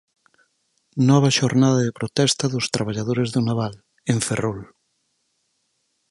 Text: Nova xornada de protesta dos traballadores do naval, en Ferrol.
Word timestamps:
Nova 1.09 1.29
xornada 1.39 1.79
de 1.85 1.95
protesta 1.99 2.45
dos 2.53 2.65
traballadores 2.75 3.29
do 3.35 3.41
naval, 3.49 3.73
en 4.11 4.17
Ferrol. 4.27 4.59